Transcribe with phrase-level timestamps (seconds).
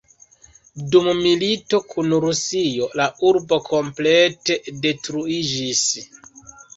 [0.93, 5.83] Dum milito kun Rusio, la urbo komplete detruiĝis.